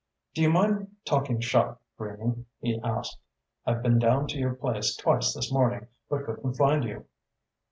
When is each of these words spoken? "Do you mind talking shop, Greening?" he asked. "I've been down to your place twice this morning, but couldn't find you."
"Do 0.33 0.41
you 0.41 0.49
mind 0.49 0.95
talking 1.05 1.39
shop, 1.41 1.79
Greening?" 1.95 2.47
he 2.59 2.79
asked. 2.79 3.19
"I've 3.67 3.83
been 3.83 3.99
down 3.99 4.25
to 4.29 4.39
your 4.39 4.55
place 4.55 4.95
twice 4.95 5.31
this 5.35 5.53
morning, 5.53 5.89
but 6.09 6.25
couldn't 6.25 6.55
find 6.55 6.83
you." 6.83 7.05